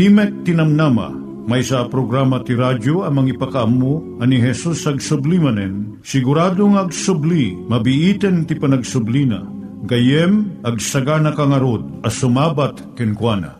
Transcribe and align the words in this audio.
Timek 0.00 0.48
Tinamnama, 0.48 1.12
may 1.44 1.60
sa 1.60 1.84
programa 1.84 2.40
ti 2.40 2.56
radyo 2.56 3.04
amang 3.04 3.28
ipakaamu 3.36 4.16
ani 4.24 4.40
Jesus 4.40 4.88
ag 4.88 4.96
sublimanen, 4.96 6.00
siguradong 6.00 6.80
ag 6.80 6.88
subli, 6.88 7.52
mabiiten 7.68 8.48
ti 8.48 8.56
panagsublina, 8.56 9.44
gayem 9.84 10.56
ag 10.64 10.80
sagana 10.80 11.36
kangarod 11.36 11.84
as 12.00 12.16
sumabat 12.16 12.80
kenkwana. 12.96 13.59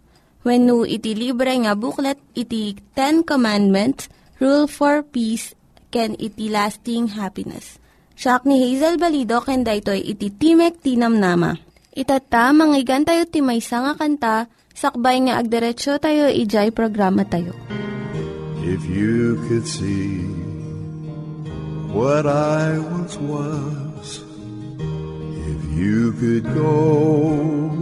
No 0.41 0.89
iti 0.89 1.13
libre 1.13 1.53
nga 1.53 1.77
booklet, 1.77 2.17
iti 2.33 2.73
Ten 2.97 3.21
Commandments, 3.21 4.09
Rule 4.41 4.65
for 4.65 5.05
Peace, 5.05 5.53
can 5.93 6.17
iti 6.17 6.49
lasting 6.49 7.13
happiness. 7.13 7.77
Siya 8.17 8.41
ni 8.45 8.57
Hazel 8.57 8.97
Balido, 8.97 9.41
ken 9.45 9.61
daytoy 9.61 10.01
iti 10.01 10.33
Timek 10.33 10.81
Tinam 10.81 11.21
Nama. 11.21 11.53
Itata, 11.93 12.49
manggigan 12.55 13.05
tayo 13.05 13.27
timaysa 13.29 13.83
nga 13.85 13.93
kanta, 13.99 14.35
sakbay 14.73 15.27
nga 15.27 15.37
agderetsyo 15.37 15.99
tayo, 16.01 16.31
ijay 16.31 16.73
programa 16.73 17.21
tayo. 17.27 17.53
If 18.65 18.81
you 18.87 19.41
could 19.45 19.67
see 19.67 20.25
what 21.91 22.25
I 22.25 22.79
once 22.79 23.19
was, 23.19 24.23
if 25.45 25.61
you 25.75 26.15
could 26.17 26.47
go 26.55 26.79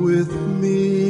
with 0.01 0.31
me 0.59 1.08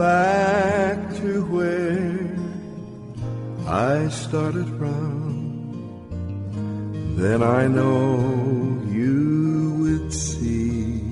back 0.00 0.96
to 1.14 1.44
where 1.52 2.32
I 3.68 4.08
started 4.08 4.66
from, 4.78 5.20
then 7.18 7.42
I 7.42 7.66
know 7.66 8.80
you 8.88 9.76
would 9.80 10.10
see 10.10 11.02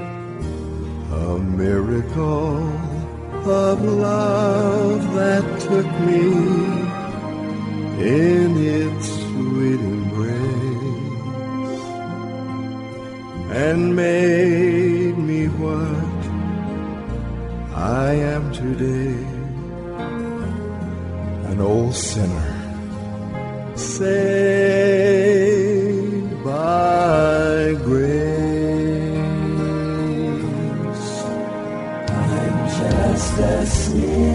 a 0.00 1.38
miracle 1.62 2.58
of 3.68 3.84
love 3.84 5.14
that 5.14 5.44
took 5.60 5.88
me 6.08 6.26
in 8.18 8.48
its 8.80 9.06
sweet 9.22 9.80
embrace 9.96 11.84
and 13.64 13.94
made 13.94 15.16
me 15.18 15.46
what 15.62 16.11
I 17.74 18.12
am 18.12 18.52
today 18.52 19.16
an 21.50 21.60
old 21.60 21.94
sinner 21.94 22.52
saved 23.74 24.12
by 26.44 27.74
grace. 27.84 28.12
I'm 32.08 32.68
just 32.68 33.38
a 33.38 33.66
sinner 33.66 34.31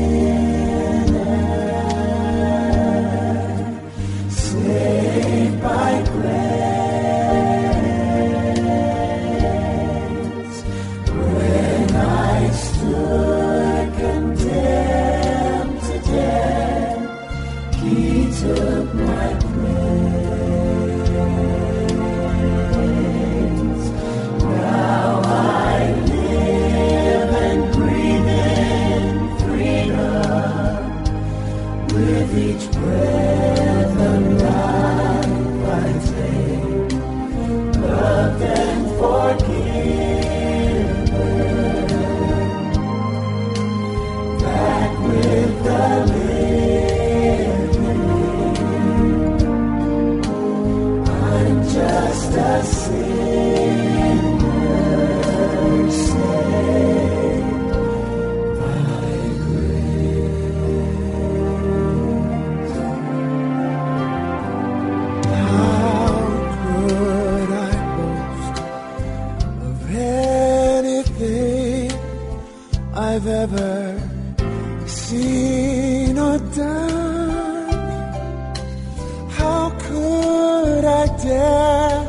I 80.88 81.06
dare 81.24 82.04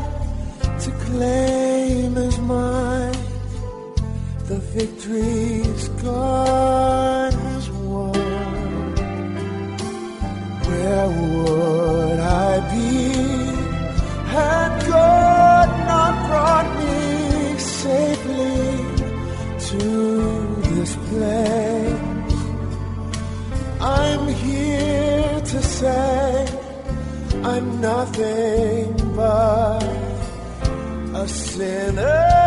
to 0.83 0.91
claim 1.07 2.17
as 2.17 2.39
mine. 2.39 3.13
The 4.47 4.59
victories 4.77 5.89
God 6.03 6.48
nothing 27.88 28.93
but 29.17 29.82
a 31.23 31.26
sinner. 31.26 32.38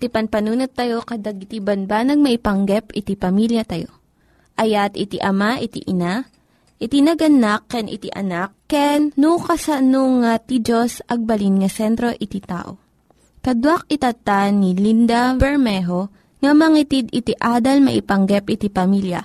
Tayo 0.00 0.08
met, 0.08 0.08
ti 0.08 0.08
panpanunat 0.08 0.70
tayo 0.72 1.04
kadag 1.04 1.44
iti 1.44 1.60
banbanag 1.60 2.16
maipanggep 2.16 2.96
iti 2.96 3.12
pamilya 3.20 3.68
tayo. 3.68 3.92
Ayat 4.56 4.96
iti 4.96 5.20
ama, 5.20 5.60
iti 5.60 5.84
ina, 5.84 6.24
iti 6.80 7.04
naganak, 7.04 7.68
ken 7.68 7.84
iti 7.88 8.08
anak, 8.08 8.56
ken 8.64 9.12
no 9.20 9.36
kasano 9.36 10.24
nga 10.24 10.40
ti 10.40 10.64
Diyos 10.64 11.04
agbalin 11.04 11.60
nga 11.60 11.68
sentro 11.68 12.08
iti 12.16 12.40
tao. 12.40 12.80
Kaduak 13.40 13.88
itata 13.92 14.48
ni 14.52 14.72
Linda 14.76 15.36
Bermejo 15.36 16.08
nga 16.40 16.52
mangitid 16.56 17.12
iti 17.12 17.36
adal 17.36 17.84
maipanggep 17.84 18.48
iti 18.52 18.68
pamilya. 18.72 19.20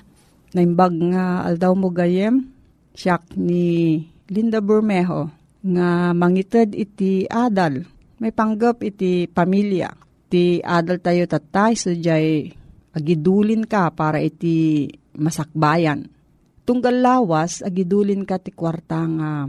Naimbag 0.56 0.94
nga 1.12 1.44
aldaw 1.44 1.76
mo 1.76 1.92
gayem, 1.92 2.48
siyak 2.96 3.36
ni 3.36 4.00
Linda 4.32 4.64
Bermejo, 4.64 5.32
nga 5.66 6.16
mangited 6.16 6.72
iti 6.76 7.28
adal, 7.28 7.84
may 8.24 8.32
panggap 8.32 8.80
iti 8.86 9.28
pamilya. 9.28 10.05
Ti 10.26 10.60
adal 10.66 10.98
tayo 11.02 11.30
tatay, 11.30 11.78
so 11.78 11.94
jay 11.94 12.50
agidulin 12.96 13.68
ka 13.68 13.92
para 13.94 14.24
iti 14.24 14.88
masakbayan. 15.14 16.10
Tunggal 16.66 17.04
lawas, 17.04 17.62
agidulin 17.62 18.26
ka 18.26 18.42
ti 18.42 18.50
kwarta 18.50 19.06
nga 19.06 19.46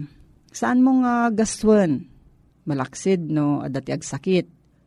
saan 0.52 0.84
mo 0.84 1.00
nga 1.00 1.32
gaswan? 1.32 2.04
Malaksid 2.66 3.30
no, 3.30 3.62
adati 3.62 3.94
agsakit. 3.94 4.46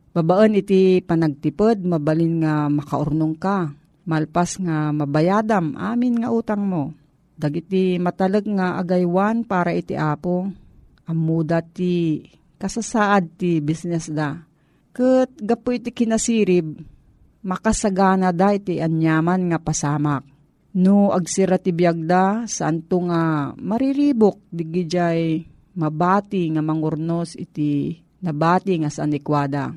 Babaan 0.09 0.57
iti 0.57 0.99
panagtipod, 1.05 1.85
mabalin 1.85 2.43
nga 2.43 2.67
makaurnong 2.67 3.37
ka. 3.39 3.71
Malpas 4.09 4.57
nga 4.57 4.89
mabayadam, 4.89 5.77
amin 5.77 6.17
nga 6.19 6.33
utang 6.33 6.65
mo. 6.65 6.91
Dagiti 7.39 7.95
matalag 8.01 8.43
nga 8.51 8.75
agaywan 8.81 9.47
para 9.47 9.71
iti 9.71 9.95
apo. 9.95 10.49
Amuda 11.07 11.63
ti 11.63 12.19
kasasaad 12.59 13.39
ti 13.39 13.63
business 13.63 14.11
da. 14.11 14.48
Kat 14.99 15.31
gapo 15.39 15.71
iti 15.71 15.95
kinasirib, 15.95 16.75
makasagana 17.47 18.35
da 18.35 18.51
iti 18.51 18.83
anyaman 18.83 19.47
nga 19.47 19.55
pasamak. 19.55 20.27
No 20.75 21.15
agsira 21.15 21.55
ti 21.55 21.71
biyagda, 21.71 22.43
saan 22.51 22.83
to 22.83 23.07
nga 23.07 23.55
mariribok 23.55 24.43
digijay 24.51 25.47
mabati 25.79 26.51
nga 26.51 26.59
mangurnos 26.59 27.39
iti 27.39 27.95
nabati 28.19 28.75
nga 28.83 28.91
sa 28.91 29.07
anikwada. 29.07 29.71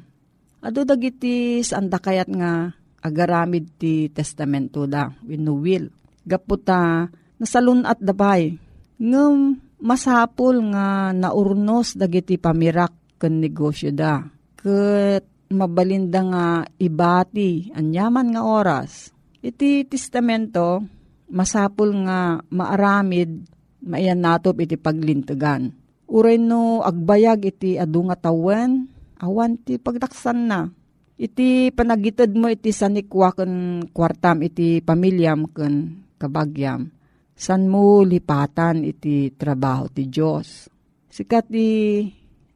Ado 0.58 0.82
dagiti 0.82 1.62
saan 1.62 1.86
da 1.86 2.02
kayat 2.02 2.26
nga 2.26 2.74
agaramid 2.98 3.78
ti 3.78 4.10
testamento 4.10 4.90
da, 4.90 5.06
wino 5.22 5.54
will. 5.54 5.86
Gaputa, 6.26 7.06
nasalun 7.38 7.86
at 7.86 8.02
dabay. 8.02 8.58
Ngam 8.98 9.54
masapol 9.78 10.66
nga 10.74 11.14
naurnos 11.14 11.94
dagiti 11.94 12.42
pamirak 12.42 12.90
ken 13.22 13.38
negosyo 13.38 13.94
da. 13.94 14.31
Ket 14.62 15.26
mabalinda 15.50 16.22
nga 16.22 16.46
ibati 16.78 17.74
anyaman 17.74 18.30
nga 18.30 18.42
oras. 18.46 19.10
Iti 19.42 19.82
testamento, 19.90 20.78
masapul 21.26 22.06
nga 22.06 22.38
maaramid, 22.46 23.42
maiyan 23.82 24.22
natop 24.22 24.62
iti 24.62 24.78
paglintagan. 24.78 25.74
Uray 26.06 26.38
no 26.38 26.86
agbayag 26.86 27.50
iti 27.50 27.74
adu 27.74 28.06
nga 28.06 28.14
tawen, 28.14 28.86
awan 29.18 29.58
ti 29.58 29.82
pagtaksan 29.82 30.40
na. 30.46 30.70
Iti 31.18 31.74
panagitad 31.74 32.30
mo 32.38 32.46
iti 32.46 32.70
sanikwa 32.70 33.34
ken 33.34 33.86
kwartam 33.90 34.46
iti 34.46 34.78
pamilyam 34.78 35.50
ken 35.50 36.06
kabagyam. 36.22 36.86
San 37.34 37.66
mo 37.66 38.06
lipatan 38.06 38.86
iti 38.86 39.34
trabaho 39.34 39.90
ti 39.90 40.06
Diyos. 40.06 40.70
Sikat 41.10 41.50
ti 41.50 41.66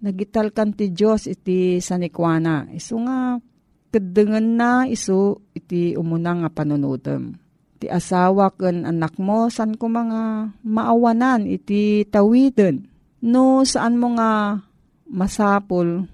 nagital 0.01 0.53
kan 0.53 0.73
ti 0.73 0.93
Diyos 0.93 1.29
iti 1.29 1.81
sanikwana. 1.81 2.69
Iso 2.73 3.01
nga 3.01 3.41
kadangan 3.93 4.47
na 4.47 4.71
iso 4.85 5.41
iti 5.57 5.97
umuna 5.97 6.45
nga 6.45 6.51
panunutem. 6.53 7.33
Ti 7.81 7.89
asawa 7.93 8.53
ken 8.57 8.85
anak 8.89 9.21
mo 9.21 9.49
san 9.53 9.77
ko 9.77 9.89
mga 9.89 10.53
maawanan 10.65 11.45
iti 11.49 12.05
tawiden. 12.09 12.89
No 13.25 13.65
saan 13.65 13.97
mo 13.97 14.13
nga 14.17 14.61
masapol 15.09 16.05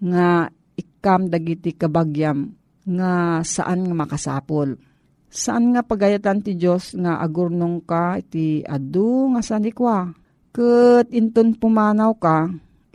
nga 0.00 0.48
ikam 0.76 1.28
dagiti 1.28 1.76
kabagyam 1.76 2.52
nga 2.84 3.40
saan 3.44 3.88
nga 3.88 3.94
makasapol. 3.96 4.76
Saan 5.30 5.70
nga 5.76 5.86
pagayatan 5.86 6.42
ti 6.42 6.58
Diyos 6.58 6.96
nga 6.98 7.22
agurnong 7.22 7.86
ka 7.86 8.18
iti 8.18 8.66
adu 8.66 9.30
nga 9.36 9.40
sanikwa. 9.44 10.10
Ket 10.50 11.14
inton 11.14 11.54
pumanaw 11.54 12.18
ka, 12.18 12.50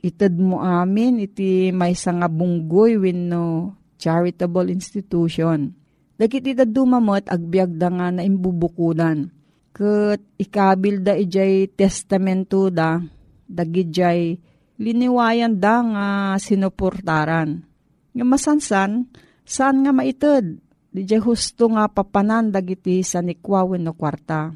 ited 0.05 0.37
mo 0.37 0.61
amin 0.61 1.25
iti 1.25 1.73
may 1.73 1.97
nga 1.97 2.29
bunggoy 2.29 3.01
wenno 3.01 3.73
charitable 3.97 4.69
institution. 4.69 5.73
Dagiti 6.15 6.53
dadumamot 6.53 7.25
agbyag 7.25 7.75
da 7.75 7.89
nga 7.89 8.07
na 8.13 8.21
imbubukudan. 8.21 9.33
ket 9.75 10.23
ikabil 10.39 11.03
da 11.03 11.19
ijay 11.19 11.67
testamento 11.75 12.71
da 12.71 13.03
dagijay 13.43 14.39
liniwayan 14.79 15.59
da 15.59 15.83
nga 15.83 16.07
sinuportaran. 16.39 17.59
Nga 18.15 18.23
masansan, 18.23 19.11
saan 19.43 19.83
nga 19.83 19.91
maited? 19.91 20.63
Dijay 20.95 21.19
husto 21.19 21.67
nga 21.67 21.91
papanan 21.91 22.55
dagiti 22.55 23.03
sa 23.03 23.19
nikwawen 23.19 23.83
no 23.83 23.91
kwarta. 23.91 24.55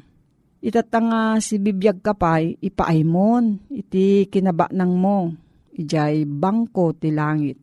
Itatanga 0.60 1.40
si 1.40 1.56
bibiyag 1.56 2.04
kapay, 2.04 2.60
ipaaymon, 2.60 3.64
iti 3.72 4.28
kinabaknang 4.28 4.92
mo, 4.92 5.32
ijay 5.72 6.28
bangko 6.28 6.92
ti 6.92 7.08
langit. 7.08 7.56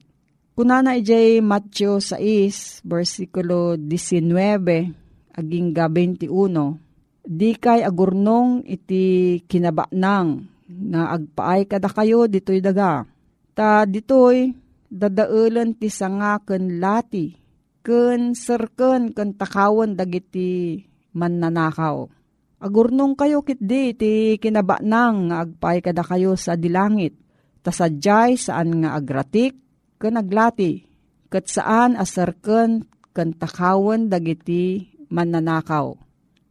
Kunana 0.57 0.97
ijay 0.97 1.37
Matthew 1.45 2.01
6, 2.01 2.81
versikulo 2.81 3.77
19, 3.77 5.29
aging 5.37 5.67
21, 5.77 6.81
di 7.21 7.53
kay 7.53 7.85
agurnong 7.85 8.65
iti 8.65 9.37
kinabaknang 9.45 10.49
nga 10.89 11.13
agpaay 11.13 11.69
kada 11.69 11.93
kayo 11.93 12.25
ditoy 12.25 12.65
daga. 12.65 13.05
Ta 13.53 13.85
ditoy 13.85 14.57
dadaulan 14.89 15.77
ti 15.77 15.93
sanga 15.93 16.41
ken 16.41 16.81
lati 16.81 17.37
ken 17.85 18.33
serken 18.33 19.13
ken 19.13 19.37
takawan 19.37 19.93
dagiti 19.93 20.81
mannanakaw. 21.13 22.16
Agurnong 22.57 23.13
kayo 23.13 23.45
kitdi 23.45 23.93
ti 23.93 24.13
kinabaknang 24.41 25.29
nga 25.29 25.45
agpaay 25.45 25.77
kada 25.85 26.01
kayo 26.01 26.33
sa 26.33 26.57
dilangit. 26.57 27.13
Ta 27.61 27.69
sadyay 27.69 28.33
saan 28.33 28.81
nga 28.81 28.97
agratik 28.97 29.53
ken 30.01 30.17
aglati 30.17 30.81
ket 31.29 31.45
saan 31.45 31.93
aserken 31.93 32.89
ken 33.13 33.37
takawan 33.37 34.09
dagiti 34.09 34.89
mannanakaw. 35.13 35.93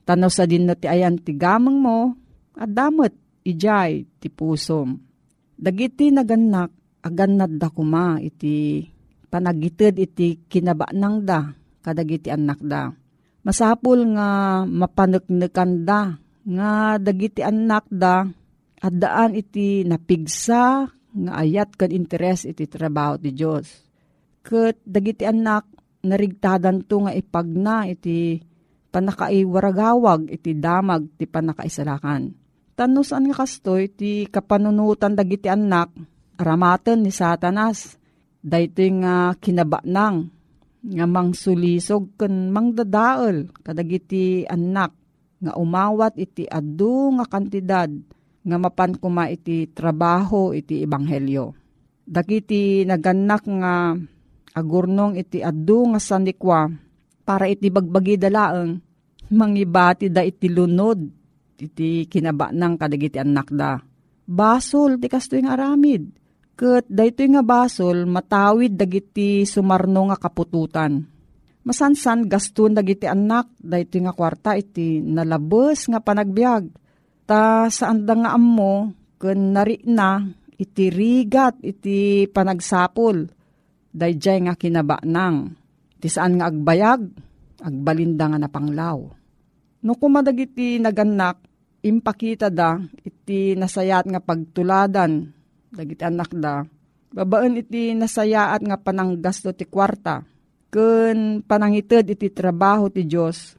Tanaw 0.06 0.30
sa 0.30 0.46
din 0.46 0.70
ti 0.78 0.86
ayan 0.86 1.18
ti 1.18 1.34
gamang 1.34 1.82
mo 1.82 2.14
at 2.54 2.70
damot 2.70 3.10
ijay 3.42 4.06
ti 4.22 4.30
pusom. 4.30 5.02
Dagiti 5.58 6.14
naganak 6.14 6.70
aganad 7.02 7.58
da 7.58 7.66
kuma 7.66 8.22
iti 8.22 8.86
panagitid 9.26 9.98
iti 9.98 10.38
kinabanang 10.46 11.26
da 11.26 11.50
kadagiti 11.82 12.30
anak 12.30 12.62
da. 12.62 12.94
Masapul 13.46 14.18
nga 14.18 14.62
mapaneknekan 14.66 15.86
da 15.86 16.18
nga 16.42 16.98
dagiti 16.98 17.46
anak 17.46 17.86
da 17.86 18.26
at 18.82 19.30
iti 19.30 19.86
napigsa 19.86 20.90
nga 20.90 21.32
ayat 21.38 21.78
kan 21.78 21.94
interes 21.94 22.42
iti 22.42 22.66
trabaho 22.66 23.14
ti 23.22 23.30
Diyos. 23.30 23.70
Kat 24.42 24.82
dagiti 24.82 25.22
anak 25.22 25.70
narigtadan 26.02 26.82
to 26.90 27.06
nga 27.06 27.14
ipagna 27.14 27.86
iti 27.86 28.42
panakaiwaragawag 28.90 30.26
iti 30.34 30.58
damag 30.58 31.14
ti 31.14 31.30
panakaisalakan 31.30 32.46
Tano 32.76 33.00
saan 33.00 33.24
nga 33.32 33.40
kastoy, 33.40 33.88
ti 33.88 34.28
kapanunutan 34.28 35.16
dagiti 35.16 35.48
anak, 35.48 35.96
aramaten 36.36 37.00
ni 37.00 37.08
satanas. 37.08 37.96
Dahito 38.44 38.84
nga 39.00 39.32
kinabaknang, 39.40 40.28
nga 40.86 41.06
mangsulisog 41.06 42.14
ken 42.14 42.54
mangdadaol 42.54 43.50
kadagiti 43.66 44.46
anak 44.46 44.94
nga 45.42 45.52
umawat 45.58 46.14
iti 46.16 46.46
adu 46.46 47.12
nga 47.18 47.26
kantidad 47.26 47.90
nga 48.46 48.56
mapan 48.56 48.94
kuma 48.94 49.26
iti 49.26 49.66
trabaho 49.74 50.54
iti 50.54 50.86
ebanghelyo. 50.86 51.50
Dagiti 52.06 52.86
naganak 52.86 53.42
nga 53.50 53.98
agurnong 54.54 55.18
iti 55.18 55.42
adu 55.42 55.90
nga 55.90 55.98
sanikwa 55.98 56.70
para 57.26 57.50
iti 57.50 57.66
bagbagi 57.66 58.14
dalaeng 58.14 58.78
mangibati 59.34 60.06
da 60.06 60.22
iti 60.22 60.46
lunod 60.46 61.02
iti 61.58 62.06
kinaba 62.06 62.54
ng 62.54 62.74
kadagiti 62.78 63.18
anak 63.18 63.50
da. 63.50 63.82
Basol, 64.26 64.98
ti 64.98 65.06
kasto 65.10 65.38
yung 65.38 65.50
aramid. 65.50 66.25
Kat 66.56 66.88
dayto 66.88 67.20
nga 67.20 67.44
basol, 67.44 68.08
matawid 68.08 68.80
dagiti 68.80 69.44
sumarno 69.44 70.08
nga 70.08 70.16
kapututan. 70.16 71.04
Masansan 71.68 72.24
gaston 72.24 72.72
dagiti 72.72 73.04
anak, 73.04 73.52
dayto 73.60 74.00
nga 74.00 74.16
kwarta 74.16 74.56
iti 74.56 75.04
nalabos 75.04 75.84
nga 75.92 76.00
panagbiag. 76.00 76.64
Ta 77.28 77.68
saan 77.68 78.08
da 78.08 78.16
nga 78.16 78.32
ammo, 78.32 78.88
kun 79.20 79.52
nari 79.52 79.84
na, 79.84 80.24
iti 80.56 80.88
rigat, 80.88 81.60
iti 81.60 82.24
panagsapol. 82.24 83.28
Dayjay 83.92 84.48
nga 84.48 84.56
kinaba 84.56 84.96
nang. 85.04 85.52
Ti 86.00 86.08
saan 86.08 86.40
nga 86.40 86.48
agbayag, 86.48 87.04
agbalinda 87.60 88.32
nga 88.32 88.40
napanglaw. 88.40 88.98
No 89.84 89.92
kumadagiti 90.00 90.80
naganak, 90.80 91.36
impakita 91.84 92.48
da, 92.48 92.80
iti 93.04 93.52
nasayat 93.52 94.08
nga 94.08 94.24
pagtuladan, 94.24 95.35
dagiti 95.76 96.02
anak 96.02 96.32
da, 96.32 96.64
babaan 97.12 97.60
iti 97.60 97.92
nasayaat 97.92 98.64
nga 98.64 98.80
pananggasto 98.80 99.52
ti 99.52 99.68
kwarta, 99.68 100.24
ken 100.72 101.44
panangited 101.44 102.08
iti 102.16 102.32
trabaho 102.32 102.88
ti 102.88 103.04
Diyos, 103.04 103.54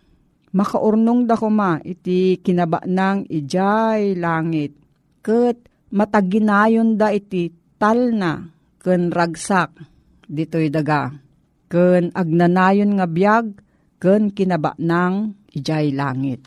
makaurnong 0.58 1.30
da 1.30 1.38
kuma 1.38 1.78
iti 1.86 2.42
kinaba 2.42 2.82
ng 2.84 3.30
ijay 3.30 4.18
langit, 4.18 4.74
ket 5.22 5.70
mataginayon 5.94 6.98
da 6.98 7.14
iti 7.14 7.54
talna, 7.78 8.50
ken 8.82 9.14
ragsak, 9.14 9.72
ditoy 10.26 10.74
daga, 10.74 11.14
ken 11.70 12.10
agnanayon 12.12 12.98
nga 12.98 13.08
biyag, 13.08 13.46
ken 14.02 14.34
kinaba 14.34 14.74
ng 14.82 15.34
ijay 15.58 15.94
langit. 15.94 16.46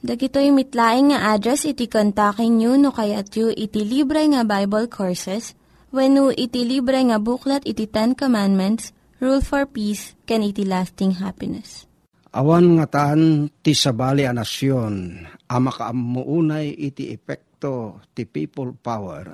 Dagitoy 0.06 0.48
mitlaing 0.54 1.10
nga 1.10 1.34
address 1.34 1.66
iti 1.66 1.90
kontakin 1.90 2.62
nyo 2.62 2.78
no 2.78 2.94
kayat 2.94 3.34
yu 3.34 3.50
iti 3.50 3.82
libre 3.82 4.30
nga 4.30 4.46
Bible 4.46 4.86
Courses 4.86 5.58
when 5.90 6.22
iti 6.38 6.70
libre 6.70 7.02
nga 7.02 7.18
buklat 7.18 7.66
iti 7.66 7.90
Ten 7.90 8.14
Commandments 8.14 8.94
Rule 9.18 9.42
for 9.42 9.66
peace, 9.66 10.14
can 10.30 10.46
iti 10.46 10.62
lasting 10.62 11.18
happiness. 11.18 11.90
Awan 12.36 12.76
nga 12.76 12.88
taan 12.92 13.48
ti 13.64 13.72
sabali 13.72 14.28
a 14.28 14.36
nasyon, 14.36 15.24
ama 15.48 15.72
kaamuunay 15.72 16.68
iti 16.68 17.16
epekto 17.16 18.04
ti 18.12 18.28
people 18.28 18.76
power, 18.76 19.32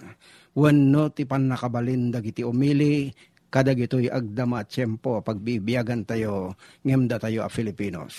wenno 0.54 1.10
ti 1.10 1.26
panakabalin 1.26 2.14
dagiti 2.14 2.46
umili, 2.46 3.10
kadag 3.50 3.82
ito'y 3.82 4.06
agdama 4.06 4.62
at 4.62 4.70
tiyempo 4.70 5.18
pagbibiyagan 5.26 6.06
tayo, 6.06 6.54
ngemda 6.86 7.18
tayo 7.18 7.42
a 7.42 7.50
Filipinos. 7.50 8.14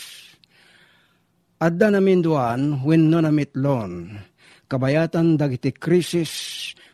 Adda 1.63 1.95
namin 1.95 2.19
duan, 2.19 2.83
wenno 2.83 3.23
namitlon, 3.23 4.19
kabayatan 4.67 5.39
dagiti 5.39 5.71
krisis, 5.71 6.35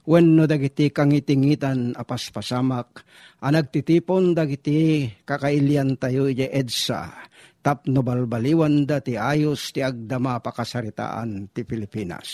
wenno 0.04 0.44
dagiti 0.44 0.92
kangitingitan 0.92 1.96
apas 1.96 2.28
pasamak, 2.36 3.00
anagtitipon 3.40 4.36
dagiti 4.36 5.08
kakailian 5.24 5.96
tayo 5.96 6.28
iti 6.28 6.44
EDSA, 6.44 7.32
tapno 7.60 8.00
balbaliwan 8.06 8.86
da 8.86 9.02
ti 9.02 9.18
ayos 9.18 9.74
ti 9.74 9.82
agdama 9.82 10.38
pakasaritaan 10.40 11.50
ti 11.52 11.66
Pilipinas. 11.66 12.28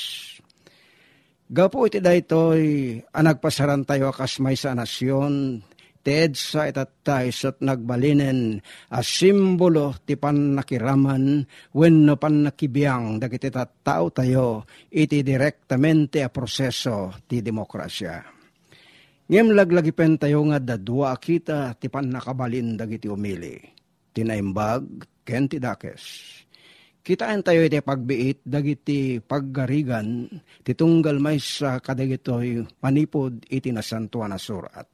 Gapo 1.45 1.85
iti 1.85 2.01
daytoy 2.01 2.97
anagpasaran 3.13 3.85
tayo 3.85 4.09
akas 4.09 4.41
may 4.41 4.57
sa 4.57 4.73
nasyon 4.73 5.61
ted 6.05 6.37
sa 6.37 6.69
itatay 6.69 7.33
sot 7.33 7.65
nagbalinen 7.65 8.61
a 8.93 9.01
simbolo 9.01 9.97
ti 10.05 10.21
panakiraman 10.21 11.45
wenno 11.73 12.15
panakibiyang 12.21 13.17
dagiti 13.17 13.49
tattao 13.49 14.13
tayo 14.13 14.69
iti 14.93 15.25
direktamente 15.25 16.21
a 16.21 16.29
proseso 16.29 17.13
ti 17.25 17.41
demokrasya. 17.41 18.21
Ngem 19.25 19.57
laglagipen 19.57 20.21
tayo 20.21 20.45
nga 20.53 20.61
dadwa 20.61 21.17
kita 21.17 21.73
ti 21.81 21.89
panakabalin 21.89 22.77
dagiti 22.77 23.09
umili. 23.09 23.57
Tinaimbag 24.15 24.87
ken 25.27 25.51
ti 25.51 25.59
dakes. 25.59 26.03
Kitaan 27.05 27.45
tayo 27.45 27.67
iti 27.67 27.85
pagbiit 27.85 28.47
dagiti 28.47 29.21
paggarigan 29.21 30.31
titunggal 30.65 31.21
may 31.21 31.37
sa 31.37 31.77
kadagitoy 31.77 32.65
manipod 32.81 33.45
iti 33.53 33.69
nasantuan 33.69 34.33
na 34.33 34.41
surat 34.41 34.89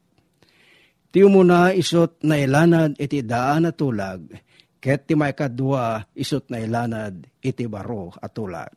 Ti 1.11 1.27
umuna 1.27 1.75
isot 1.75 2.23
na 2.23 2.39
ilanad 2.39 2.95
iti 2.95 3.27
daan 3.27 3.67
at 3.67 3.75
tulag, 3.75 4.31
ket 4.79 5.11
ti 5.11 5.19
may 5.19 5.35
kadwa 5.35 6.07
isot 6.15 6.47
na 6.55 6.63
ilanad 6.63 7.27
iti 7.43 7.67
baro 7.67 8.15
at 8.15 8.31
tulag. 8.31 8.71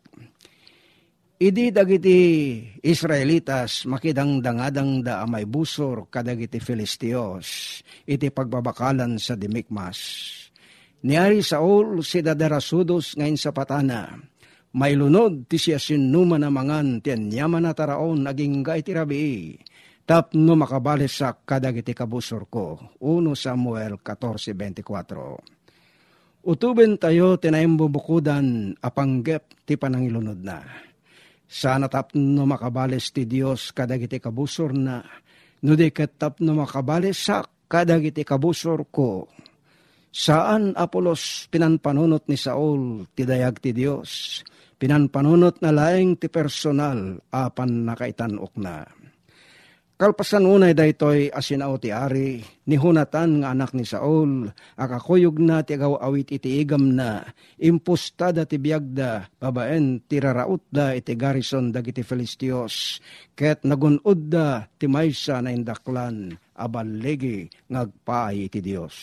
Idi 1.41 1.73
dagiti 1.73 2.61
Israelitas 2.85 3.89
makidang 3.89 4.37
dangadang 4.37 5.01
da 5.01 5.25
amay 5.25 5.49
busor 5.49 6.05
kadagiti 6.05 6.61
Filistios 6.61 7.81
iti 8.05 8.29
pagbabakalan 8.29 9.17
sa 9.17 9.33
Dimikmas. 9.33 9.97
Niari 11.01 11.41
Saul 11.41 12.05
si 12.05 12.21
dadarasudos 12.21 13.17
ngayon 13.17 13.41
sa 13.41 13.49
patana. 13.49 14.13
May 14.77 14.93
lunod 14.93 15.49
ti 15.49 15.57
siya 15.57 15.81
sinuma 15.81 16.37
na 16.37 16.53
mangan 16.53 17.01
ti 17.01 17.09
anyaman 17.09 17.65
na 17.65 17.73
taraon 17.73 18.21
naging 18.21 18.61
gay 18.61 18.85
ti 18.85 18.93
rabii 18.93 19.57
tapno 20.05 20.53
makabales 20.53 21.17
sa 21.17 21.33
kadagiti 21.33 21.97
kabusor 21.97 22.45
ko. 22.45 22.93
1 23.01 23.33
Samuel 23.33 23.97
14.24 24.05 26.45
Utuben 26.45 27.01
tayo 27.01 27.41
tinayong 27.41 27.73
bubukudan 27.73 28.77
apanggep 28.85 29.65
ti 29.65 29.81
panangilunod 29.81 30.37
na. 30.37 30.92
Sana 31.53 31.85
tapno 31.85 32.49
makabales 32.49 33.13
ti 33.13 33.29
Dios 33.29 33.69
kadagiti 33.77 34.17
kabusor 34.17 34.73
na, 34.73 35.05
no 35.61 35.77
di 35.77 35.93
tapno 35.93 36.57
makabales 36.57 37.29
sa 37.29 37.45
kadagiti 37.45 38.25
kabusor 38.25 38.89
ko. 38.89 39.29
Saan 40.09 40.73
Apolos 40.73 41.45
pinanpanunot 41.53 42.25
ni 42.25 42.41
Saul 42.41 43.05
ti 43.13 43.21
dayag 43.21 43.61
ti 43.61 43.69
Dios, 43.69 44.41
pinanpanunot 44.81 45.61
na 45.61 45.69
laing 45.69 46.17
ti 46.17 46.25
personal 46.25 47.21
apan 47.29 47.85
nakaitanok 47.85 48.53
na 48.57 49.02
Kalpasan 50.03 50.43
unay 50.43 50.75
daytoy 50.75 51.31
asinaw 51.31 51.79
ti 51.79 51.87
ari, 51.87 52.43
ni 52.67 52.75
hunatan 52.75 53.39
nga 53.39 53.55
anak 53.55 53.71
ni 53.71 53.87
Saul, 53.87 54.51
akakuyog 54.75 55.39
na 55.39 55.63
ti 55.63 55.79
agaw 55.79 55.95
awit 55.95 56.27
iti 56.27 56.59
igam 56.59 56.91
na, 56.91 57.23
impustada 57.55 58.43
ti 58.43 58.59
biyagda, 58.59 59.31
babaen 59.39 60.03
ti 60.03 60.19
raraut 60.19 60.59
da 60.67 60.91
iti 60.91 61.15
garrison 61.15 61.71
dagiti 61.71 62.03
Filistios, 62.03 62.99
ket 63.31 63.63
nagunod 63.63 64.27
da 64.27 64.67
ti 64.75 64.91
maysa 64.91 65.39
na 65.39 65.55
indaklan, 65.55 66.35
abalegi 66.51 67.47
ngagpaay 67.71 68.51
ti 68.51 68.59
Dios. 68.59 68.95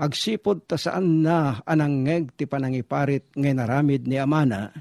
Agsipod 0.00 0.64
ta 0.64 0.80
saan 0.80 1.20
na 1.20 1.60
anangeg 1.68 2.32
ti 2.32 2.48
panangiparit 2.48 3.36
ngay 3.36 3.52
naramid 3.52 4.08
ni 4.08 4.16
Amana, 4.16 4.72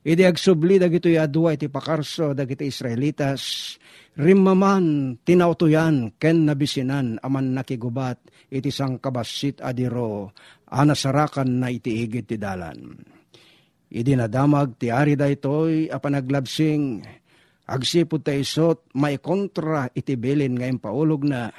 Idi 0.00 0.24
agsubli 0.24 0.80
dagitoy 0.80 1.20
adwa 1.20 1.52
iti 1.52 1.68
pakarso 1.68 2.32
dagiti 2.32 2.64
Israelitas, 2.64 3.76
rimmaman 4.20 5.16
tinautuyan 5.24 6.12
ken 6.20 6.44
nabisinan 6.44 7.16
aman 7.24 7.56
nakigubat 7.56 8.20
iti 8.52 8.68
sang 8.68 9.00
kabasit 9.00 9.64
adiro, 9.64 10.36
anasarakan 10.68 11.64
na 11.64 11.72
iti 11.72 12.04
igit 12.04 12.28
ti 12.28 12.36
dalan. 12.36 13.00
Idi 13.90 14.12
nadamag 14.14 14.76
ti 14.76 14.92
ari 14.92 15.16
daytoy 15.16 15.88
apanaglabsing, 15.88 17.02
agsipod 17.66 18.22
ta 18.22 18.36
isot 18.36 18.92
may 18.94 19.18
kontra 19.18 19.88
iti 19.90 20.14
bilin 20.14 20.54
nga 20.60 20.68
paulog 20.78 21.24
na, 21.24 21.50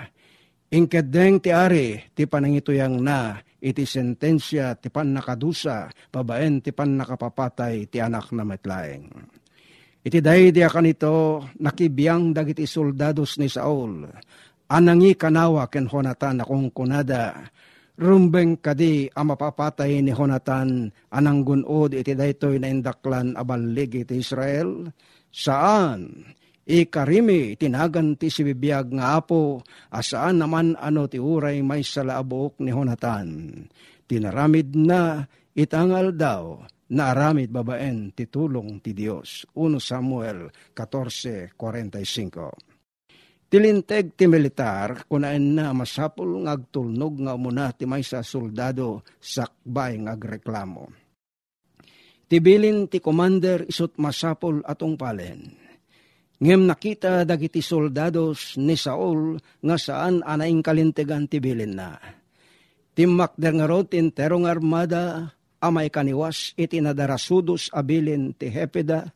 Ingkedeng 0.71 1.43
ti 1.43 1.51
ari, 1.51 1.99
ti 2.15 2.23
panangituyang 2.23 2.95
na, 3.03 3.35
iti 3.59 3.83
sentensya, 3.83 4.79
ti 4.79 4.87
pan 4.87 5.11
nakadusa, 5.11 5.91
babaen 6.07 6.63
ti 6.63 6.71
pan 6.71 6.95
nakapapatay, 6.95 7.91
ti 7.91 7.99
anak 7.99 8.31
na 8.31 8.47
metlaeng. 8.47 9.11
Iti 10.01 10.17
day 10.17 10.49
di 10.49 10.65
akan 10.65 10.89
ito, 10.89 11.45
nakibiyang 11.61 12.33
dagiti 12.33 12.65
soldados 12.65 13.37
ni 13.37 13.45
Saul, 13.45 14.09
anangi 14.65 15.13
kanawa 15.13 15.69
ken 15.69 15.85
Honatan 15.85 16.41
akong 16.41 16.73
kunada, 16.73 17.37
rumbeng 18.01 18.57
kadi 18.57 19.13
ang 19.13 19.29
mapapatay 19.29 20.01
ni 20.01 20.09
Honatan 20.09 20.89
anang 21.13 21.45
gunod 21.45 21.93
iti 21.93 22.17
daytoy 22.17 22.57
na 22.57 22.73
indaklan 22.73 23.37
abalig 23.37 23.93
iti 23.93 24.17
Israel, 24.17 24.89
saan? 25.29 26.25
Ikarimi 26.65 27.53
tinagan 27.61 28.17
ti 28.17 28.33
si 28.33 28.41
bibiyag 28.41 28.97
nga 28.97 29.21
apo, 29.21 29.61
asaan 29.93 30.41
naman 30.41 30.73
ano 30.81 31.05
ti 31.05 31.21
uray 31.21 31.61
may 31.61 31.85
salaabok 31.85 32.57
ni 32.57 32.73
Honatan. 32.73 33.53
Tinaramid 34.09 34.73
na 34.73 35.29
itangal 35.53 36.09
daw, 36.17 36.57
na 36.91 37.15
aramid 37.15 37.51
babaen 37.51 38.11
ti 38.11 38.27
tulong 38.27 38.83
ti 38.83 38.91
Dios. 38.91 39.47
1 39.55 39.79
Samuel 39.79 40.51
14.45 40.75 41.57
Tilinteg 43.51 44.15
ti 44.15 44.31
militar, 44.31 45.03
kunain 45.11 45.43
na 45.43 45.75
masapul 45.75 46.39
ng 46.39 46.47
agtulnog 46.47 47.19
nga 47.27 47.35
umuna 47.35 47.75
ti 47.75 47.83
may 47.83 47.99
sa 47.99 48.23
soldado 48.23 49.03
sakbay 49.19 49.99
ng 49.99 50.07
agreklamo. 50.07 50.87
Tibilin 52.31 52.87
ti 52.87 53.03
commander 53.03 53.67
isot 53.67 53.99
masapul 53.99 54.63
atong 54.63 54.95
palen 54.95 55.61
Ngem 56.41 56.65
nakita 56.65 57.21
dagiti 57.21 57.61
soldados 57.61 58.57
ni 58.57 58.73
Saul 58.73 59.37
nga 59.61 59.77
saan 59.77 60.25
anaing 60.25 60.65
kalintegan 60.65 61.29
ti 61.29 61.37
bilin 61.37 61.77
na. 61.77 62.01
Timmak 62.97 63.37
der 63.37 63.53
nga 63.61 63.69
rod 63.69 63.93
terong 63.93 64.49
armada 64.49 65.37
amay 65.61 65.93
kaniwas 65.93 66.57
iti 66.57 66.81
nadarasudos 66.81 67.69
abilin 67.71 68.33
ti 68.33 68.49
Hepeda 68.49 69.13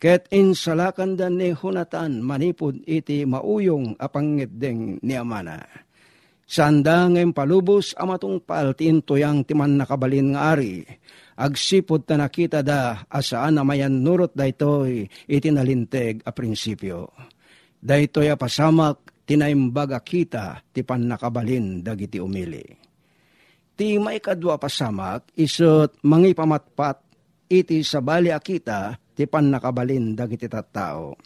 ket 0.00 0.28
insalakan 0.32 1.16
da 1.16 1.28
ni 1.28 1.52
hunatan 1.52 2.20
manipod 2.24 2.80
iti 2.84 3.24
mauyong 3.24 3.96
apangiddeng 4.00 5.00
ni 5.00 5.14
Amana. 5.16 5.60
Sanda 6.50 7.06
ngayon 7.06 7.30
palubos 7.30 7.94
amatong 7.94 8.42
paltin 8.42 9.06
tuyang 9.06 9.46
timan 9.46 9.78
nakabalin 9.78 10.34
nga 10.34 10.56
ari 10.56 10.82
agsipod 11.38 12.04
ta 12.04 12.18
nakita 12.18 12.60
da 12.66 13.06
asaan 13.06 13.54
na 13.56 13.62
mayan 13.62 14.02
nurot 14.02 14.34
daytoy 14.34 15.06
itinalinteg 15.30 16.26
a 16.26 16.34
prinsipyo. 16.34 17.06
Daytoy 17.78 18.28
a 18.28 18.36
pasamak 18.36 19.24
tinaimbaga 19.24 20.02
kita 20.02 20.58
ti 20.74 20.82
nakabalin 20.82 21.86
dagiti 21.86 22.18
umili. 22.18 22.79
Ti 23.80 23.96
maikadwa 23.96 24.60
pasamak 24.60 25.32
isot 25.40 26.04
mangi 26.04 26.36
pamatpat 26.36 27.00
iti 27.48 27.80
sabali 27.80 28.28
akita 28.28 28.92
ti 29.16 29.24
nakabalin 29.24 30.12
dagiti 30.12 30.52
tattao. 30.52 31.16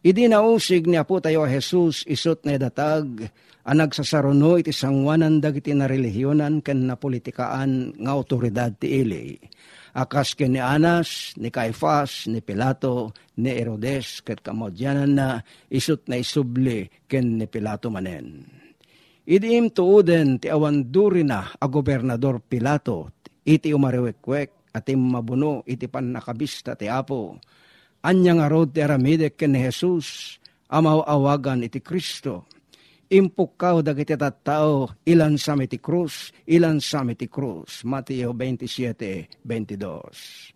Idi 0.00 0.32
nausig 0.32 0.88
ni 0.88 0.96
Apo 0.96 1.20
tayo 1.20 1.44
Jesus 1.44 2.08
isot 2.08 2.40
na 2.48 2.56
datag 2.56 3.28
ang 3.68 3.76
nagsasaruno 3.84 4.56
iti 4.56 4.72
sangwanan 4.72 5.36
dagiti 5.44 5.76
na 5.76 5.84
relihiyonan 5.84 6.64
ken 6.64 6.88
na 6.88 6.96
politikaan 6.96 7.92
nga 8.00 8.16
otoridad 8.16 8.72
ti 8.80 9.04
ili. 9.04 9.36
Akas 9.92 10.32
ken 10.32 10.56
ni 10.56 10.60
Anas, 10.64 11.36
ni 11.36 11.52
Caifas, 11.52 12.32
ni 12.32 12.40
Pilato, 12.40 13.12
ni 13.36 13.52
Herodes, 13.52 14.24
ket 14.24 14.40
kamodyanan 14.40 15.12
na 15.12 15.44
isut 15.68 16.00
na 16.08 16.16
isubli 16.16 16.88
ken 17.04 17.36
ni 17.36 17.44
Pilato 17.44 17.92
manen. 17.92 18.56
Idiim 19.26 19.74
tuuden 19.74 20.38
ti 20.38 20.46
awan 20.46 20.94
duri 20.94 21.26
na 21.26 21.50
a 21.58 21.66
gobernador 21.66 22.38
Pilato, 22.38 23.10
iti 23.42 23.74
umariwekwek 23.74 24.70
at 24.70 24.86
mabuno 24.94 25.66
iti 25.66 25.90
pan 25.90 26.14
nakabista 26.14 26.78
ti 26.78 26.86
Apo. 26.86 27.34
Anya 28.06 28.38
nga 28.38 28.46
rod 28.46 28.70
ti 28.70 28.86
aramidek 28.86 29.34
ken 29.34 29.58
ni 29.58 29.66
Jesus, 29.66 30.38
amaw 30.70 31.02
awagan 31.02 31.66
iti 31.66 31.82
Kristo 31.82 32.46
impukaw 33.06 33.86
dagiti 33.86 34.18
tattao 34.18 34.90
ilan 35.06 35.38
sa 35.38 35.54
ti 35.54 35.78
krus, 35.78 36.34
ilan 36.50 36.82
sa 36.82 37.06
ti 37.14 37.30
krus. 37.30 37.86
Mateo 37.86 38.34
27:22. 38.34 40.50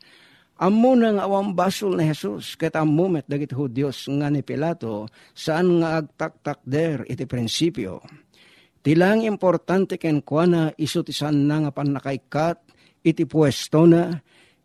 Ammo 0.61 0.93
na 0.93 1.17
nga 1.17 1.25
awang 1.25 1.57
basol 1.57 1.97
na 1.97 2.05
Jesus, 2.05 2.53
ket 2.53 2.77
ammumet 2.77 3.25
dagiti 3.25 3.57
Hudyos 3.57 4.05
nga 4.13 4.29
ni 4.29 4.45
Pilato, 4.45 5.09
saan 5.33 5.81
nga 5.81 6.05
agtaktak 6.05 6.61
der 6.69 7.01
iti 7.09 7.25
prinsipyo. 7.25 8.05
Tilang 8.81 9.29
importante 9.29 10.01
ken 10.01 10.25
kuana 10.25 10.73
iso 10.81 11.05
ti 11.05 11.13
saan 11.13 11.45
na 11.45 11.69
nga 11.69 11.71
panakaikat, 11.73 12.57
iti 13.05 13.29
pwesto 13.29 13.85
na, 13.85 14.09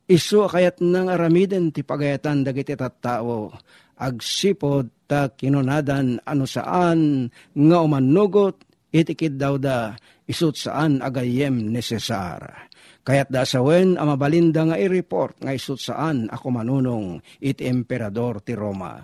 iso 0.08 0.48
kayat 0.48 0.80
nang 0.80 1.12
aramiden 1.12 1.76
ti 1.76 1.84
pagayatan 1.84 2.48
dagiti 2.48 2.80
tattao, 2.80 3.52
agsipod 4.00 5.08
ta 5.08 5.32
kinunadan 5.36 6.24
ano 6.24 6.46
saan 6.48 7.28
nga 7.52 7.78
umanugot 7.84 8.64
itikid 8.96 9.36
daw 9.36 9.60
da 9.60 10.00
isut 10.24 10.56
saan 10.56 11.04
agayem 11.04 11.72
nesesar. 11.72 12.72
Kaya't 13.06 13.30
dasawen 13.30 14.00
ang 14.00 14.16
mabalinda 14.16 14.66
nga 14.66 14.80
i-report 14.80 15.44
nga 15.44 15.54
isut 15.54 15.78
saan 15.78 16.32
ako 16.32 16.48
manunong 16.50 17.22
it 17.44 17.62
emperador 17.62 18.42
ti 18.42 18.58
Roma. 18.58 18.98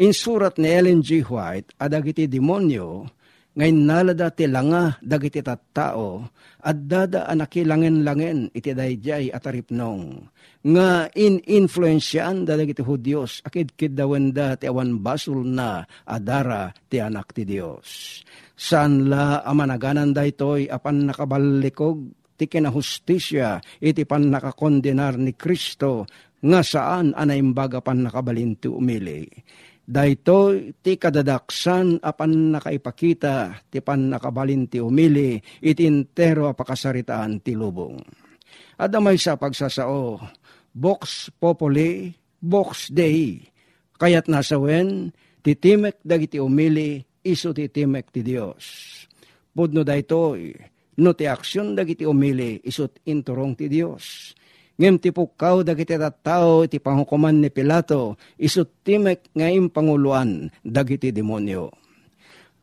In 0.00 0.16
surat 0.16 0.56
ni 0.56 0.72
Ellen 0.72 1.04
G. 1.04 1.20
White, 1.20 1.76
adagiti 1.76 2.24
demonyo, 2.24 3.04
ngayon 3.52 3.78
nalada 3.84 4.32
ti 4.32 4.48
langa 4.48 4.96
dagiti 5.04 5.44
tattao, 5.44 6.24
at 6.62 6.78
dada 6.88 7.28
anakilangen-langen 7.28 8.54
iti 8.54 8.72
dayjay 8.72 9.28
at 9.28 9.44
aripnong. 9.44 10.24
Nga 10.62 11.12
in-influensyan 11.12 12.46
dagiti 12.46 12.80
Hudyos, 12.80 13.42
akid 13.42 13.74
kidawenda 13.74 14.56
ti 14.56 14.70
awan 14.70 15.02
basul 15.02 15.42
na 15.44 15.82
adara 16.06 16.70
ti 16.88 17.02
anak 17.02 17.34
ti 17.34 17.42
Dios. 17.42 18.22
Saan 18.54 19.10
la 19.10 19.42
amanaganan 19.42 20.14
daytoy 20.14 20.70
apan 20.70 21.10
nakabalikog 21.10 21.98
ti 22.38 22.46
kinahustisya 22.46 23.58
iti 23.82 24.06
pan 24.06 24.30
nakakondenar 24.32 25.18
ni 25.18 25.34
Kristo 25.34 26.06
nga 26.42 26.60
saan 26.66 27.14
anaimbaga 27.14 27.78
pan 27.78 28.02
nakabalinti 28.02 28.66
umili. 28.66 29.30
Dayto 29.82 30.54
ti 30.78 30.94
kadadaksan 30.94 32.02
apan 32.02 32.54
nakaipakita 32.54 33.66
ti 33.66 33.82
pan 33.82 34.10
nakabalinti 34.10 34.78
umili 34.78 35.38
iti 35.62 35.86
intero 35.86 36.50
apakasaritaan 36.50 37.42
ti 37.42 37.54
lubong. 37.54 37.98
Adamay 38.78 39.18
sa 39.18 39.38
pagsasao, 39.38 40.18
Vox 40.74 41.30
Populi, 41.34 42.10
Vox 42.42 42.90
Dei, 42.90 43.38
kayat 43.98 44.26
nasawen, 44.26 45.14
titimek 45.42 46.02
dagiti 46.02 46.42
umili, 46.42 47.02
iso 47.22 47.54
titimek 47.54 48.10
ti 48.10 48.26
Dios. 48.26 48.64
Pudno 49.52 49.86
daytoy, 49.86 50.50
no 50.98 51.10
ti 51.14 51.28
aksyon 51.28 51.78
dagiti 51.78 52.02
umili, 52.02 52.58
isot 52.66 53.02
inturong 53.06 53.54
ti 53.54 53.70
Dios 53.70 54.34
ngem 54.82 54.98
ti 54.98 55.14
pukaw 55.14 55.62
dagiti 55.62 55.94
tattao 55.94 56.66
iti 56.66 56.82
panghukuman 56.82 57.38
ni 57.38 57.54
Pilato 57.54 58.18
isut 58.34 58.82
timek 58.82 59.30
ngayon 59.30 59.70
panguluan 59.70 60.50
dagiti 60.66 61.14
demonyo. 61.14 61.70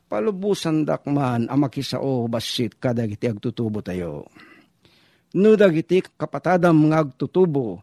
Palubusan 0.04 0.84
dakman 0.84 1.48
ang 1.48 1.64
makisao 1.64 2.28
basit 2.28 2.76
kadagiti 2.76 3.24
agtutubo 3.24 3.80
tayo. 3.80 4.28
No 5.32 5.56
dagiti 5.56 6.04
kapatadam 6.04 6.92
nga 6.92 7.08
agtutubo, 7.08 7.80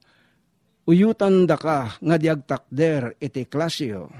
uyutan 0.85 1.49
da 1.49 1.57
ka 1.57 1.97
nga 1.97 2.15
diagtakder 2.21 3.17
iti 3.17 3.41
klasyo. 3.49 4.13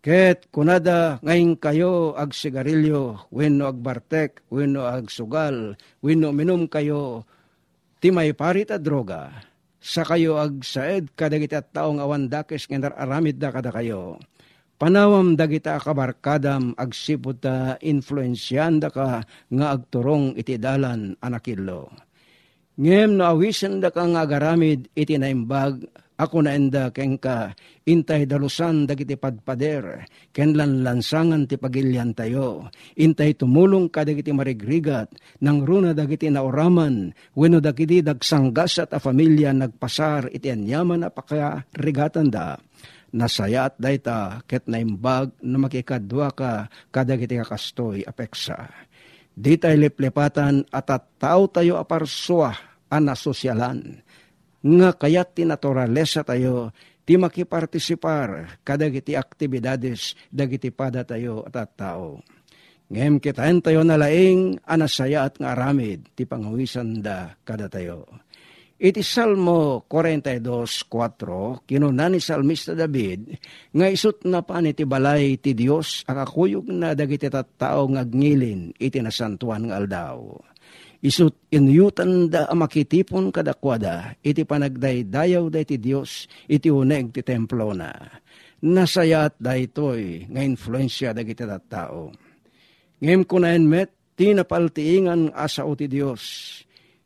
Ket 0.00 0.48
kunada 0.48 1.20
ngayon 1.20 1.60
kayo 1.60 2.16
ag 2.16 2.32
sigarilyo, 2.32 3.28
wenno 3.36 3.68
ag 3.68 3.84
bartek, 3.84 4.48
wenno 4.48 4.88
ag 4.88 5.12
sugal, 5.12 5.76
wenno 6.00 6.32
minum 6.32 6.64
kayo 6.70 7.28
ti 7.98 8.14
may 8.14 8.30
parita 8.34 8.78
droga, 8.78 9.30
sa 9.78 10.02
kayo 10.02 10.38
ag 10.38 10.62
saed 10.62 11.14
kadagiti 11.14 11.54
at 11.54 11.70
taong 11.70 12.02
awan 12.02 12.26
dakes 12.26 12.66
nga 12.66 12.90
aramid 12.94 13.38
da 13.38 13.54
kada 13.54 13.70
kayo. 13.70 14.18
Panawam 14.78 15.34
dagita 15.34 15.74
kabarkadam 15.82 16.70
agsipod 16.78 17.42
ta 17.42 17.74
influensyan 17.82 18.78
da 18.78 18.94
ka 18.94 19.26
nga 19.26 19.66
agturong 19.74 20.38
iti 20.38 20.54
dalan 20.54 21.18
anakillo. 21.18 21.90
Ngem 22.78 23.18
no 23.18 23.26
awisan 23.26 23.82
da 23.82 23.90
ka 23.90 24.06
nga 24.06 24.22
agaramid 24.22 24.86
iti 24.94 25.18
naimbag 25.18 25.82
ako 26.14 26.46
na 26.46 26.54
enda 26.54 26.94
ken 26.94 27.18
ka 27.18 27.50
intay 27.90 28.22
dalusan 28.22 28.86
dagiti 28.86 29.18
padpader 29.18 30.06
ken 30.30 30.54
lan 30.54 30.86
lansangan 30.86 31.50
ti 31.50 31.58
pagilyan 31.58 32.14
tayo. 32.14 32.70
Intay 32.94 33.34
tumulong 33.34 33.90
ka 33.90 34.06
dagiti 34.06 34.30
marigrigat 34.30 35.10
nang 35.42 35.66
runa 35.66 35.90
dagiti 35.90 36.30
naoraman 36.30 37.10
wenno 37.34 37.58
dagiti 37.58 37.98
dagsanggas 37.98 38.86
at 38.86 38.94
a 38.94 39.02
familia 39.02 39.50
nagpasar 39.50 40.30
iti 40.30 40.46
anyaman 40.46 41.02
a 41.02 41.10
pakarigatan 41.10 42.30
da 42.30 42.62
nasayat 43.10 43.74
dayta 43.74 44.46
ket 44.46 44.70
naimbag 44.70 45.34
na 45.42 45.58
makikadwa 45.58 46.30
ka 46.30 46.70
kadagiti 46.94 47.42
kakastoy 47.42 48.06
apeksa. 48.06 48.70
Di 49.38 49.54
tayo 49.54 49.78
liplepatan 49.78 50.66
at 50.70 50.90
at 50.90 51.14
tao 51.18 51.46
tayo 51.46 51.78
aparswa 51.78 52.67
ana 52.88 53.12
sosyalan 53.12 54.00
nga 54.58 54.90
kayat 54.96 55.38
ti 55.38 55.42
naturalesa 55.46 56.26
tayo 56.26 56.74
ti 57.06 57.16
makipartisipar 57.16 58.60
kadagiti 58.66 59.16
aktibidades 59.16 60.18
dagiti 60.28 60.68
pada 60.68 61.08
tayo 61.08 61.46
at 61.46 61.56
at 61.56 61.72
tao. 61.78 62.20
Ngem 62.88 63.20
kitaen 63.20 63.60
tayo 63.60 63.84
nalaing 63.84 64.60
anasaya 64.64 65.28
at 65.28 65.40
nga 65.40 65.52
aramid 65.56 66.08
ti 66.16 66.24
pangawisan 66.24 67.04
da 67.04 67.32
kada 67.44 67.68
tayo. 67.68 68.08
Iti 68.78 69.02
Salmo 69.02 69.82
42.4, 69.90 71.66
kinuna 71.66 72.06
ni 72.06 72.22
Salmista 72.22 72.78
David, 72.78 73.34
nga 73.74 73.90
isut 73.90 74.22
na 74.22 74.46
pa 74.46 74.62
ni 74.62 74.70
ti 74.70 74.86
balay 74.86 75.34
ti 75.42 75.50
Dios 75.50 76.06
akakuyog 76.06 76.70
na 76.70 76.94
dagiti 76.94 77.26
tattao 77.26 77.90
nga 77.90 78.06
ngilin 78.06 78.70
iti 78.78 79.02
nasantuan 79.02 79.66
nga 79.66 79.82
aldaw 79.82 80.38
isut 80.98 81.34
inyutan 81.54 82.30
da 82.30 82.50
makitipon 82.54 83.30
kadakwada, 83.30 84.18
iti 84.22 84.42
panagdaydayaw 84.42 85.46
da 85.50 85.58
iti 85.62 85.78
Diyos, 85.78 86.26
iti 86.50 86.70
uneg 86.70 87.14
ti 87.14 87.22
templo 87.22 87.70
na. 87.74 87.94
Nasayat 88.58 89.38
da 89.38 89.54
ito'y 89.54 90.26
nga 90.26 90.42
influensya 90.42 91.14
da 91.14 91.22
iti 91.22 91.46
tao. 91.70 92.10
Ngem 92.98 93.22
ko 93.22 93.38
na 93.38 93.54
met, 93.62 93.94
tinapaltiingan 94.18 95.30
asa 95.30 95.62
o 95.62 95.78
ti 95.78 95.86
Diyos, 95.86 96.22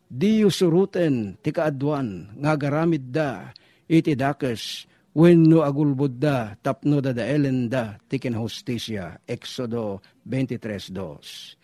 di 0.09 0.40
suruten 0.48 1.37
ti 1.44 1.52
kaadwan, 1.52 2.40
nga 2.40 2.57
garamid 2.57 3.12
da, 3.12 3.52
iti 3.85 4.16
dakes, 4.16 4.88
wenno 5.12 5.61
agulbod 5.61 6.16
da, 6.16 6.57
tapno 6.64 7.05
da 7.05 7.12
da 7.12 7.28
elen 7.28 7.68
da, 7.68 8.00
ti 8.09 8.16
kinahustisya, 8.16 9.28
Exodo 9.28 10.00
23.2. 10.24 11.62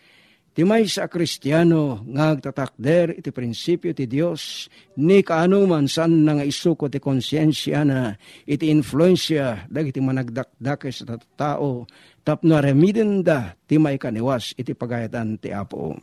Ti 0.59 0.67
may 0.67 0.91
sa 0.91 1.07
kristyano 1.07 2.03
nga 2.19 2.35
agtatakder 2.35 3.15
iti 3.15 3.31
prinsipyo 3.31 3.95
ti 3.95 4.11
Dios 4.11 4.67
ni 4.99 5.23
kaanuman 5.23 5.87
san 5.87 6.27
nga 6.27 6.43
isuko 6.43 6.91
ti 6.91 6.99
konsyensya 6.99 7.87
na 7.87 8.19
iti 8.43 8.67
influensya 8.67 9.71
dagiti 9.71 10.03
managdakdake 10.03 10.91
sa 10.91 11.15
tao 11.39 11.87
tapno 12.27 12.59
remiden 12.59 13.23
da 13.23 13.55
ti 13.71 13.79
may 13.79 14.03
kaniwas 14.03 14.59
iti 14.59 14.75
pagayatan 14.75 15.39
ti 15.39 15.55
Apo. 15.55 15.95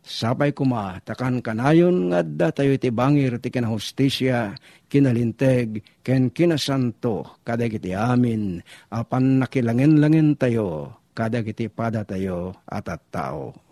Sabay 0.00 0.56
kuma, 0.56 0.96
takan 1.04 1.44
kanayon 1.44 2.16
nga 2.16 2.24
da 2.24 2.48
tayo 2.48 2.72
iti 2.72 2.88
bangir 2.88 3.44
ti 3.44 3.52
kinahustisya, 3.52 4.56
kinalinteg, 4.88 5.84
ken 6.00 6.32
kinasanto, 6.32 7.44
kadagiti 7.44 7.92
amin, 7.92 8.56
apan 8.88 9.44
nakilangin-langin 9.44 10.40
tayo, 10.40 10.96
kadagiti 11.12 11.68
pada 11.68 12.08
tayo 12.08 12.56
at 12.64 12.88
at 12.88 13.04
tao. 13.12 13.71